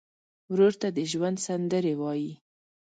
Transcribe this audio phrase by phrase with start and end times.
[0.51, 2.33] ورور ته د ژوند سندرې وایې.